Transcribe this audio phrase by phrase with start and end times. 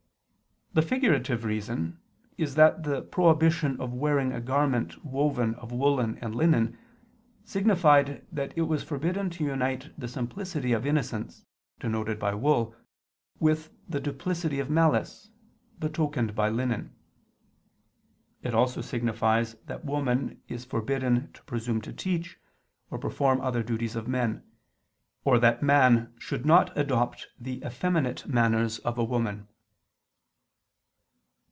[0.73, 1.99] The figurative reason
[2.37, 6.77] is that the prohibition of wearing a garment woven of woolen and linen
[7.43, 11.43] signified that it was forbidden to unite the simplicity of innocence,
[11.81, 12.73] denoted by wool,
[13.37, 15.29] with the duplicity of malice,
[15.77, 16.95] betokened by linen.
[18.41, 22.37] It also signifies that woman is forbidden to presume to teach,
[22.89, 24.41] or perform other duties of men:
[25.25, 29.49] or that man should not adopt the effeminate manners of a woman.